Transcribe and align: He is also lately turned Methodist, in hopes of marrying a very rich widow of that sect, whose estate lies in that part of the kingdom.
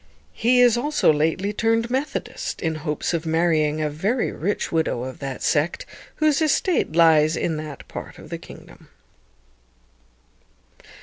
He 0.33 0.61
is 0.61 0.77
also 0.77 1.13
lately 1.13 1.53
turned 1.53 1.91
Methodist, 1.91 2.59
in 2.59 2.73
hopes 2.73 3.13
of 3.13 3.27
marrying 3.27 3.81
a 3.83 3.87
very 3.87 4.31
rich 4.31 4.71
widow 4.71 5.03
of 5.03 5.19
that 5.19 5.43
sect, 5.43 5.85
whose 6.15 6.41
estate 6.41 6.93
lies 6.93 7.37
in 7.37 7.57
that 7.57 7.87
part 7.87 8.17
of 8.17 8.31
the 8.31 8.39
kingdom. 8.39 8.89